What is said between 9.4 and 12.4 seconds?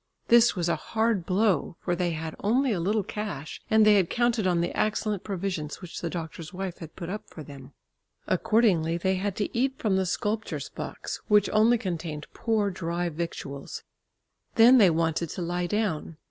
eat from the sculptor's box, which only contained